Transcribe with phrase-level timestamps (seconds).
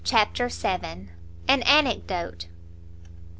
[0.03, 1.09] CHAPTER vii.
[1.47, 2.47] AN ANECDOTE.